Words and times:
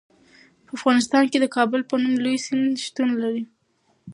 په 0.65 0.71
افغانستان 0.77 1.23
کې 1.31 1.37
د 1.39 1.45
کابل 1.55 1.81
په 1.89 1.95
نوم 2.01 2.15
لوی 2.25 2.37
سیند 2.45 2.81
شتون 2.85 3.09
لري. 3.23 3.43